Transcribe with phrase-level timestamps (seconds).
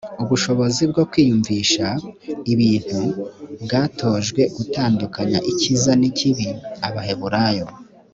[0.23, 1.87] ubushobozi bwo kwiyumvisha
[2.53, 3.01] ibintu
[3.63, 6.47] bwatojwe gutandukanya icyiza n ikibi
[6.87, 7.65] abaheburayo